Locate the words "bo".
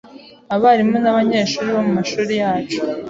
1.75-1.81